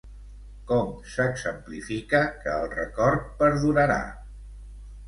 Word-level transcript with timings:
Com 0.71 0.87
s'exemplifica 1.17 2.23
que 2.47 2.57
el 2.63 2.67
record 2.73 3.31
perdurarà? 3.45 4.01